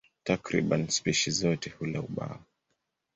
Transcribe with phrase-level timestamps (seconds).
[0.23, 2.39] Takriban spishi zote hula ubao.